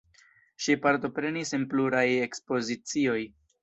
[0.67, 3.25] Ŝi partoprenis en pluraj ekspozicioj.